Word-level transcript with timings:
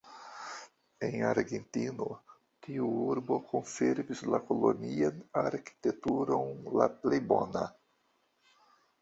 En 1.07 1.17
Argentino 1.31 2.07
tiu 2.67 2.87
urbo 3.01 3.37
konservis 3.51 4.25
la 4.35 4.41
kolonian 4.49 5.21
arkitekturon 5.43 6.51
la 6.83 6.91
plej 7.05 7.23
bona. 7.35 7.65